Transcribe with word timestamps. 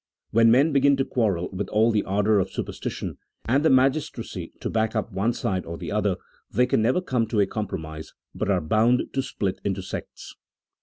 When 0.31 0.49
men 0.49 0.71
begin 0.73 0.97
to 0.97 1.05
quarrel 1.05 1.51
with 1.51 1.69
all 1.69 1.91
the 1.91 2.03
ardour 2.05 2.39
of 2.39 2.49
super 2.51 2.71
stition, 2.71 3.17
and 3.45 3.63
the 3.63 3.69
magistracy 3.69 4.51
to 4.59 4.67
back 4.67 4.95
up 4.95 5.11
one 5.11 5.31
side 5.31 5.63
or 5.63 5.77
the 5.77 5.91
other, 5.91 6.15
they 6.49 6.65
can 6.65 6.81
never 6.81 7.01
come 7.01 7.27
to 7.27 7.39
a 7.39 7.45
comj>romise, 7.45 8.13
but 8.33 8.49
are 8.49 8.61
bound 8.61 9.03
to 9.13 9.21
split 9.21 9.61
into 9.63 9.83
sects. 9.83 10.33